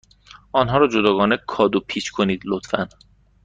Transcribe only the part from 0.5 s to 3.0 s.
آنها را جداگانه کادو پیچ کنید، لطفا.